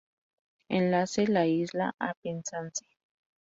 Enlace 0.77 1.27
la 1.27 1.45
isla 1.45 1.93
a 1.99 2.15
Penzance. 2.23 2.83